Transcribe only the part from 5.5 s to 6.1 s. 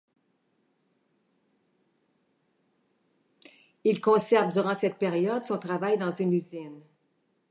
travail dans